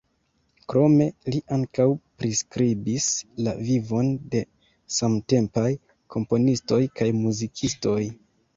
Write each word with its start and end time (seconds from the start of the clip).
Krome 0.71 1.05
li 1.33 1.41
ankaŭ 1.57 1.85
priskribis 2.21 3.11
la 3.49 3.53
vivon 3.69 4.11
de 4.33 4.43
samtempaj 4.97 5.69
komponistoj 6.19 6.83
kaj 7.01 7.13
muzikistoj. 7.23 8.01